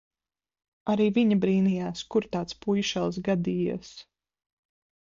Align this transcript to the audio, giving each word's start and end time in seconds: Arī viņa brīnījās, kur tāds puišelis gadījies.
Arī 0.93 1.05
viņa 1.17 1.37
brīnījās, 1.43 2.03
kur 2.15 2.27
tāds 2.37 2.59
puišelis 2.65 3.21
gadījies. 3.31 3.95